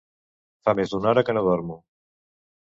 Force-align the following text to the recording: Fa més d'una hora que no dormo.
Fa 0.67 0.73
més 0.79 0.93
d'una 0.95 1.11
hora 1.11 1.23
que 1.27 1.37
no 1.39 1.45
dormo. 1.49 1.79